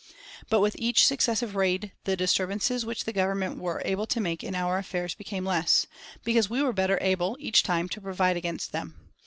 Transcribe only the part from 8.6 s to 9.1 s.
them.